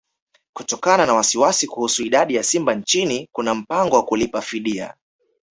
[0.53, 4.93] Kutokana na wasiwasi kuhusu idadi ya simba nchini kuna mpango wa kulipa fidia